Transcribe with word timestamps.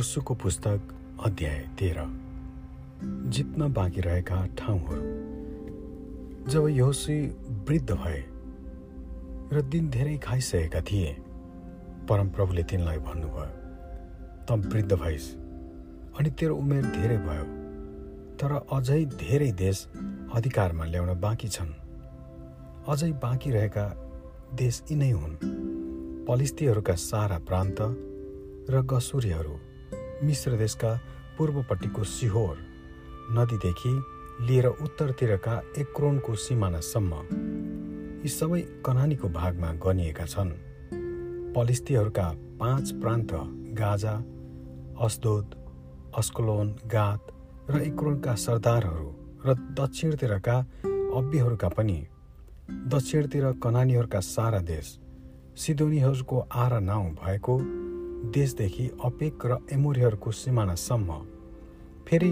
यहोसुको 0.00 0.34
पुस्तक 0.34 0.80
अध्याय 1.24 1.58
तेह्र। 1.78 2.02
जित्न 3.28 3.72
बाँकी 3.72 4.00
रहेका 4.00 4.36
ठाउँहरू 4.58 5.02
जब 6.48 6.68
यहोसु 6.68 7.12
वृद्ध 7.68 7.90
भए 7.92 8.22
र 9.52 9.62
दिन 9.68 9.90
धेरै 9.90 10.16
खाइसकेका 10.24 10.80
थिए 10.88 11.12
परमप्रभुले 12.08 12.62
तिनलाई 12.62 12.98
भन्नुभयो 13.04 13.46
त 14.48 14.58
वृद्ध 14.72 14.92
भइस् 14.96 15.28
अनि 16.16 16.30
तेरो 16.32 16.56
उमेर 16.56 16.84
धेरै 16.96 17.18
भयो 17.28 17.44
तर 18.40 18.58
अझै 18.72 19.04
धेरै 19.20 19.52
देश 19.52 19.86
अधिकारमा 20.32 20.84
ल्याउन 20.84 21.10
बाँकी 21.20 21.48
छन्। 21.48 21.72
अझै 22.88 23.12
बाँकी 23.20 23.50
रहेका 23.50 23.88
देश 24.56 24.82
यिनै 24.90 25.10
हुन् 25.10 25.40
पलिस्तीहरूका 26.28 26.94
सारा 27.08 27.38
प्रान्त 27.48 27.78
र 28.72 28.86
गसुरीहरू 28.92 29.56
मिश्र 30.22 30.56
देशका 30.56 30.90
पूर्वपट्टिको 31.38 32.04
सिहोर 32.04 32.56
नदीदेखि 33.32 33.92
लिएर 34.46 34.66
उत्तरतिरका 34.66 35.54
एक्रोनको 35.78 36.34
सिमानासम्म 36.36 37.12
यी 38.24 38.28
सबै 38.28 38.60
कनानीको 38.86 39.28
भागमा 39.28 39.70
गनिएका 39.84 40.26
छन्। 40.26 40.50
पलिस्तीहरूका 41.56 42.26
पाँच 42.60 42.92
प्रान्त 42.92 43.32
गाजा 43.80 44.14
अस्दोद 45.00 45.56
अस्कलोन 46.18 46.76
गात 46.86 47.32
र 47.70 47.80
एक्रोनका 47.82 48.34
सरदारहरू 48.44 49.08
र 49.46 49.54
दक्षिणतिरका 49.80 50.56
अब्बीहरूका 51.16 51.68
पनि। 51.68 51.98
दक्षिणतिर 52.92 53.52
कनानीहरूका 53.62 54.20
सारा 54.26 54.60
देश 54.68 54.98
सिदोनीहरूको 55.56 56.46
आरा 56.54 56.78
नाउँ 56.80 57.10
भएको 57.16 57.54
देशदेखि 58.24 58.90
अपेक 59.04 59.46
र 59.46 59.56
एमोरीहरूको 59.72 60.30
सिमानासम्म 60.30 61.14
फेरि 62.06 62.30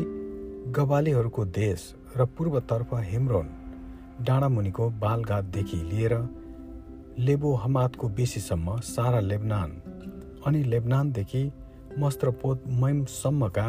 गबालीहरूको 0.73 1.45
देश 1.45 1.95
र 2.17 2.25
पूर्वतर्फ 2.27 2.95
हेम्रोन 2.95 3.49
डाँडामुनिको 4.21 4.89
बालघाटदेखि 4.91 5.77
लिएर 5.77 6.15
लेबो 7.19 7.55
हमातको 7.55 8.09
बेसीसम्म 8.09 8.77
सारा 8.81 9.21
लेबनान 9.21 9.71
अनि 10.47 10.63
लेबनानदेखि 10.65 11.43
मस्त्रपोत 11.99 12.65
मैमसम्मका 12.81 13.67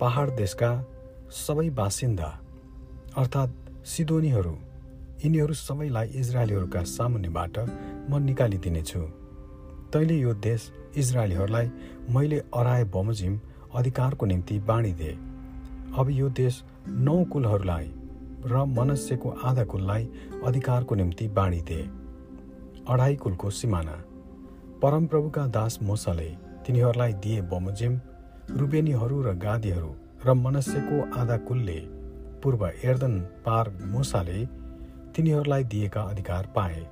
पहाड 0.00 0.36
देशका 0.36 0.70
सबै 1.46 1.70
बासिन्दा 1.70 2.30
अर्थात् 3.16 3.86
सिदोनीहरू 3.86 4.56
यिनीहरू 5.24 5.54
सबैलाई 5.54 6.08
इजरायलीहरूका 6.08 6.82
सामुन्नेबाट 6.82 7.58
म 8.10 8.18
निकालिदिनेछु। 8.18 9.00
तैँले 9.92 10.16
यो 10.18 10.34
देश 10.34 10.72
इजरायलीहरूलाई 10.96 11.70
मैले 12.10 12.38
अराए 12.54 12.84
बमोजिम 12.84 13.40
अधिकारको 13.74 14.26
निम्ति 14.26 14.58
बाँडिदिए 14.58 15.12
अब 15.98 16.10
यो 16.10 16.28
देश 16.30 16.62
नौ 16.88 17.24
कुलहरूलाई 17.24 17.90
र 18.46 18.64
मनुष्यको 18.68 19.30
आधा 19.44 19.64
कुललाई 19.64 20.08
अधिकारको 20.46 20.94
निम्ति 20.94 21.28
बाँडिदिए 21.28 21.82
अढाई 22.88 23.16
कुलको 23.16 23.50
सिमाना। 23.50 23.92
परमप्रभुका 24.82 25.46
दास 25.46 25.78
मोसाले 25.82 26.28
तिनीहरूलाई 26.66 27.12
दिए 27.12 27.42
बमोजिम 27.42 28.00
रुबेनीहरू 28.50 29.22
र 29.22 29.34
गादीहरू 29.36 29.94
र 30.26 30.34
मनुष्यको 30.34 30.96
आधा 31.20 31.36
कुलले 31.46 31.78
पूर्व 32.42 32.66
एर्दन 32.84 33.20
पार 33.46 33.70
मुसाले 33.86 34.44
तिनीहरूलाई 35.14 35.64
दिएका 35.64 36.02
अधिकार 36.02 36.46
पाए। 36.56 36.82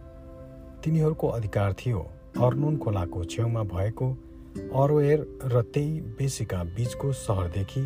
तिनीहरूको 0.85 1.29
अधिकार 1.29 1.73
थियो। 1.73 2.01
अर्नुन 2.39 2.77
खोलाको 2.79 3.25
छेउमा 3.25 3.63
भएको 3.67 4.07
अरोएर 4.75 5.21
र 5.45 5.63
त्यही 5.75 6.01
बेसीका 6.19 6.63
बीचको 6.77 7.13
सहरदेखि 7.19 7.83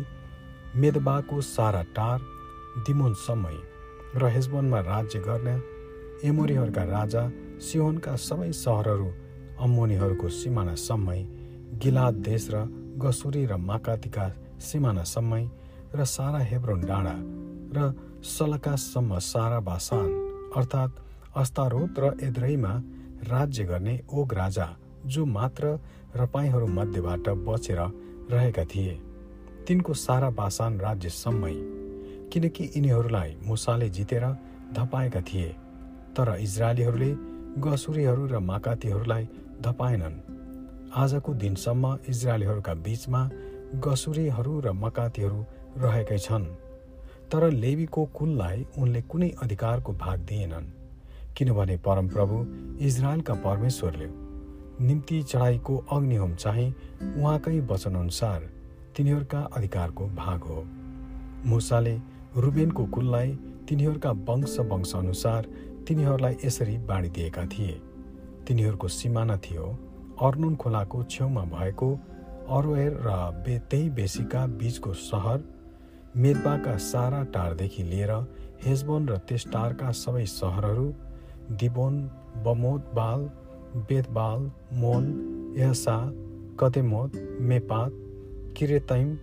मेदबाको 0.75 1.41
सारा 1.41 1.81
टार 1.95 2.19
दिमोनसम्मै 2.87 3.57
र 4.15 4.29
हेजबोनमा 4.29 4.79
राज्य 4.83 5.19
गर्ने 5.19 5.55
एमोरीहरूका 6.23 6.83
राजा 6.87 7.23
सिहोनका 7.61 8.15
सबै 8.21 8.51
सहरहरू 8.55 9.09
अम्मोनीहरूको 9.59 10.29
सिमानासम्मै 10.35 11.19
गिलाद 11.83 12.15
देश 12.23 12.47
र 12.49 12.65
गसुरी 12.97 13.45
र 13.45 13.57
माकातीका 13.63 14.25
सिमानासम्मै 14.61 15.43
र 15.93 16.05
सारा 16.07 16.39
हेब्रोन 16.45 16.81
डाँडा 16.85 17.15
र 17.75 17.93
सलकासम्म 18.25 19.19
सारा 19.25 19.59
बासान 19.61 20.09
अर्थात् 20.55 20.99
अस्तारोत 21.35 21.99
र 21.99 22.11
एद्रैमा 22.23 22.73
राज्य 23.23 23.63
गर्ने 23.63 23.99
ओग 24.13 24.33
राजा 24.33 24.67
जो 25.05 25.25
मात्र 25.25 25.79
रपाईहरू 26.15 26.67
मध्येबाट 26.67 27.29
बचेर 27.29 27.79
रहेका 28.31 28.63
थिए। 28.65 28.99
तिनको 29.67 29.93
सारा 29.93 30.29
बासान 30.29 30.79
राज्यसम्मै 30.79 31.53
किनकि 32.33 32.63
यिनीहरूलाई 32.63 33.35
मुसाले 33.43 33.89
जितेर 33.89 34.25
धपाएका 34.73 35.21
थिए। 35.21 35.49
तर 36.15 36.35
इजरायलीहरूले 36.39 37.11
गसुरीहरू 37.61 38.27
र 38.27 38.39
माकातीहरूलाई 38.39 39.27
धपाएनन्। 39.61 40.15
आजको 40.95 41.33
दिनसम्म 41.33 41.97
इजरायलीहरूका 42.09 42.73
बीचमा 42.73 43.29
गसुरीहरू 43.75 44.59
र 44.59 44.71
मकातीहरू 44.71 45.45
रहेकै 45.77 46.17
छन्। 46.17 46.45
तर 47.31 47.51
लेबीको 47.51 48.05
कुललाई 48.05 48.65
उनले 48.77 49.01
कुनै 49.01 49.29
अधिकारको 49.29 49.93
भाग 49.93 50.19
दिएनन्। 50.19 50.84
किनभने 51.37 51.75
परमप्रभु 51.77 52.35
इजरायलका 52.85 53.33
परमेश्वरले 53.43 54.05
निम्ति 54.79 55.21
चढाइको 55.23 55.77
अग्निहोम 55.91 56.33
चाहिँ 56.35 56.69
उहाँकै 57.17 57.59
वचनअनुसार 57.71 58.49
तिनीहरूका 58.95 59.39
अधिकारको 59.53 60.05
भाग 60.15 60.43
हो। 60.43 60.63
मुसाले 61.45 61.95
रुबेनको 62.37 62.85
कुललाई 62.85 63.31
तिनीहरूका 63.69 64.11
वंश 64.29 64.55
वंशअनुसार 64.71 65.47
तिनीहरूलाई 65.87 66.37
यसरी 66.45 66.77
बाँडिदिएका 66.87 67.45
थिए। 67.45 67.81
तिनीहरूको 68.47 68.87
सिमाना 68.87 69.37
थियो 69.37 69.67
अर्नुन 70.21 70.55
खोलाको 70.55 71.03
छेउमा 71.03 71.43
भएको 71.51 71.89
अरोएर 72.49 72.93
र 73.01 73.15
बे 73.43 73.57
त्यही 73.69 73.89
बेसीका 73.89 74.45
बीचको 74.55 74.93
सहर 75.03 75.43
मेदबाका 76.15 76.77
सारा 76.83 77.23
टारदेखि 77.33 77.83
लिएर 77.83 78.11
हेजबोन 78.65 79.09
र 79.09 79.17
त्यस 79.27 79.47
टारका 79.53 79.91
सबै 79.91 80.25
सहरहरू 80.31 80.87
दिबोन 81.51 82.11
बमोद 82.45 82.81
बाल 82.81 83.29
बेदबाल 83.75 84.51
मोन 84.73 85.05
यहसा 85.57 85.97
कतेमोत 86.59 87.37
मेपात 87.41 87.91
किरेतैम 88.57 89.17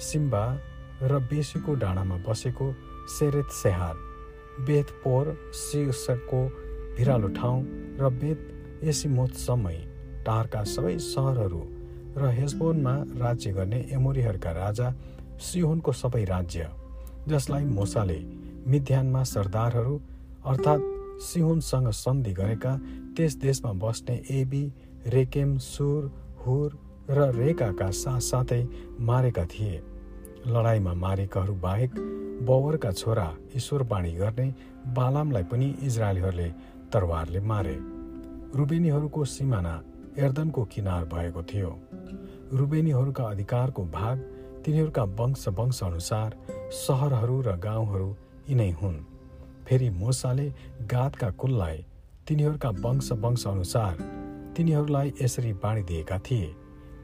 सिम्बा 0.00 0.58
र 1.02 1.18
बेसीको 1.18 1.74
डाँडामा 1.74 2.16
बसेको 2.28 2.74
सेरेत 3.08 3.46
सेहार। 3.46 3.94
बेथपोर 4.66 5.50
शीर्षकको 5.54 6.40
भिरालो 6.96 7.28
ठाउँ 7.28 7.62
र 8.00 8.10
बेत 8.10 8.40
एसिमोतसम्मै 8.84 9.76
टारका 10.26 10.64
सबै 10.64 10.98
सहरहरू 10.98 11.62
र 12.16 12.30
हेजबोनमा 12.30 12.94
राज्य 12.96 13.52
गर्ने 13.52 13.88
एमोरीहरूका 13.92 14.52
राजा 14.52 14.92
सिहोनको 15.40 15.92
सबै 15.92 16.24
राज्य 16.24 16.70
जसलाई 17.28 17.64
मोसाले 17.64 18.20
मिध्यानमा 18.66 19.24
सरदारहरू 19.24 20.00
अर्थात् 20.44 20.97
सिहोनसँग 21.20 21.90
सन्धि 21.90 22.32
गरेका 22.32 22.76
त्यस 23.16 23.36
देशमा 23.36 23.72
बस्ने 23.82 24.14
एबी 24.30 24.64
रेकेम 25.06 25.56
सुर 25.58 26.10
हुर 26.46 26.78
र 27.10 27.30
रेकाका 27.34 27.90
साथसाथै 27.90 28.62
मारेका 29.00 29.44
थिए। 29.44 29.82
लडाइँमा 30.46 30.92
मारेकाहरू 30.94 31.54
बाहेक 31.64 31.94
बवरका 32.48 32.90
छोरा 32.92 33.28
ईश्वरवाणी 33.56 34.12
गर्ने 34.12 34.48
बालामलाई 34.94 35.42
पनि 35.42 35.74
इजरायलीहरूले 35.82 36.48
तरवारले 36.92 37.40
मारे। 37.40 37.76
रुबेनीहरूको 38.58 39.24
सिमाना 39.24 39.74
एर्दनको 40.18 40.64
किनार 40.64 41.04
भएको 41.04 41.42
थियो। 41.42 41.70
रुबेनीहरूका 42.52 43.24
अधिकारको 43.24 43.84
भाग 43.98 44.16
तिनीहरूका 44.64 45.04
वंश 45.18 45.48
वंश 45.58 45.82
अनुसार 45.82 46.36
सहरहरू 46.78 47.40
र 47.40 47.56
गाउँहरू 47.58 48.08
यिनै 48.48 48.70
हुन्। 48.82 48.96
फेरि 49.68 49.88
मोसाले 49.90 50.44
गातका 50.90 51.28
कुललाई 51.30 51.84
तिनीहरूका 52.28 52.68
वंश 52.84 53.08
वंश 53.12 53.46
अनुसार 53.46 53.96
तिनीहरूलाई 54.56 55.12
यसरी 55.22 55.52
बाँडिदिएका 55.52 56.18
थिए। 56.18 56.46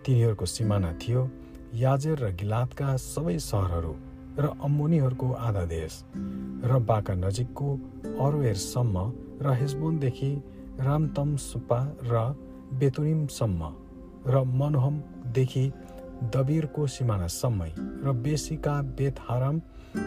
तिनीहरूको 0.07 0.47
सिमाना 0.47 0.93
थियो 0.93 1.25
याजेर 1.75 2.19
र 2.19 2.31
गिलातका 2.35 2.97
सबै 2.97 3.37
सहरहरू 3.39 3.93
र 4.39 4.53
अम्मोनीहरूको 4.65 5.29
आधा 5.49 5.65
देश 5.65 5.99
र 6.65 6.79
बाका 6.89 7.15
नजिकको 7.15 7.69
अरोएरसम्म 8.21 9.05
र 9.43 9.57
हेजबोनदेखि 9.61 10.31
रामतमसुपा 10.81 11.81
र 12.03 12.25
बेतुनिमसम्म 12.81 13.71
र 14.27 14.45
मनोहमदेखि 14.55 15.67
दबिरको 16.33 16.87
सिमानासम्मै 16.97 17.71
र 17.77 18.17
बेसीका 18.25 18.81
बेत 18.97 19.23
हारम 19.29 19.61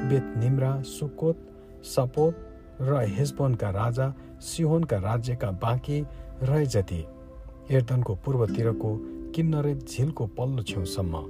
बेत 0.09 0.35
निम्रा 0.37 0.73
सुकोत 0.95 1.47
सपोत 1.85 2.46
र 2.81 3.03
हेजबोनका 3.09 3.69
राजा 3.69 4.13
सिहोनका 4.41 4.97
राज्यका 4.97 5.51
बाँकी 5.51 5.99
रहे 6.43 6.65
जति। 6.65 7.05
एर्दनको 7.71 8.15
पूर्वतिरको 8.15 8.95
किन्नरेत 9.35 9.85
झिलको 9.87 10.25
पल्लो 10.27 10.63
छेउसम्म। 10.63 11.23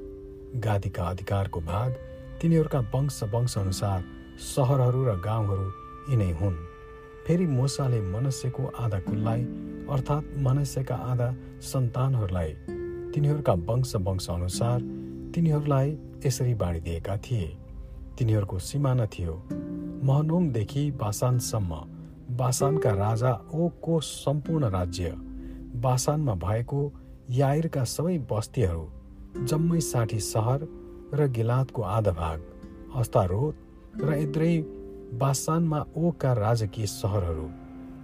गादीका 0.60 1.04
अधिकारको 1.04 1.60
भाग 1.62 1.94
तिनीहरूका 2.42 2.80
वंश 2.94 3.24
वंशअनुसार 3.34 4.04
सहरहरू 4.46 5.04
र 5.06 5.16
गाउँहरू 5.20 5.68
यिनै 6.12 6.32
हुन्। 6.32 6.56
फेरि 7.28 7.46
मोसाले 7.48 8.02
मनुष्यको 8.02 8.66
आधा 8.80 9.00
कुललाई 9.00 9.42
अर्थात् 9.92 10.38
मनुष्यका 10.38 10.96
आधा 10.96 11.30
सन्तानहरूलाई 11.62 12.52
तिनीहरूका 13.14 13.54
वंश 13.54 13.96
वंश 13.96 14.30
अनुसार 14.30 14.82
तिनीहरूलाई 15.36 15.98
यसरी 16.26 16.54
बाँडिदिएका 16.54 17.18
थिए। 17.18 17.48
तिनीहरूको 18.18 18.60
सिमाना 18.60 19.06
थियो 19.06 19.34
महनोमदेखि 20.04 20.92
बासानसम्म। 20.92 21.76
बासानका 22.38 22.92
राजा 22.92 23.32
ओको 23.54 24.00
सम्पूर्ण 24.00 24.70
राज्य। 24.70 25.14
बासानमा 25.76 26.34
भएको 26.34 26.94
याइरका 27.30 27.84
सबै 27.84 28.18
बस्तीहरू 28.18 28.86
जम्मै 29.46 29.80
साठी 29.80 30.20
सहर 30.20 30.68
र 31.14 31.28
गिलादको 31.28 31.82
आधा 31.82 32.12
भाग 32.12 32.44
अस्तारोत 32.96 34.02
र 34.02 34.14
इद्रै 34.14 34.58
बासानमा 35.14 35.86
ओका 35.98 36.34
राजकीय 36.34 36.86
सहरहरू। 36.86 37.50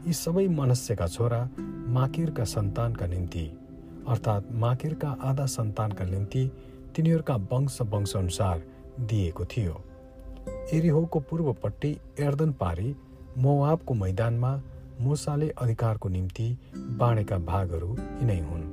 यी 0.07 0.13
सबै 0.13 0.47
मनुष्यका 0.47 1.07
छोरा 1.07 1.49
माकिरका 1.87 2.43
सन्तानका 2.43 3.07
निम्ति 3.07 3.45
अर्थात् 4.07 4.51
माकिरका 4.51 5.17
आधा 5.21 5.45
सन्तानका 5.45 6.05
निम्ति 6.05 6.51
तिनीहरूका 6.95 7.35
वंश 7.35 7.81
वंशअनुसार 7.81 8.63
दिएको 8.99 9.45
थियो। 9.45 9.81
एरिहोको 10.71 11.19
पूर्वपट्टि 11.19 11.97
एर्दन 12.19 12.51
पारी 12.51 12.95
मोवाबको 13.37 13.93
मैदानमा 13.93 14.61
मुसाले 15.01 15.49
अधिकारको 15.49 16.09
निम्ति 16.09 16.57
बाँडेका 16.75 17.37
भागहरू 17.37 17.97
यिनै 17.97 18.39
हुन्। 18.39 18.63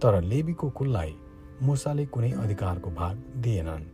तर 0.00 0.22
लेबीको 0.22 0.70
कुललाई 0.70 1.14
मुसाले 1.62 2.06
कुनै 2.06 2.30
अधिकारको 2.30 2.90
भाग 2.90 3.16
दिएनन्। 3.36 3.84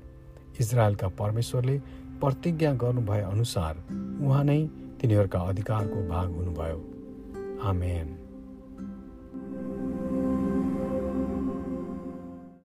इजरायलका 0.61 1.09
परमेश्वरले 1.09 1.79
प्रतिज्ञा 2.21 2.75
गर्नुभए 2.75 3.21
अनुसार 3.21 3.77
उहाँ 4.27 4.44
नै 4.44 4.67
तिनीहरूका 5.00 5.39
अधिकारको 5.39 6.09
भाग 6.09 6.31
हुनुभयो। 6.31 6.85
आमेन। 7.62 8.25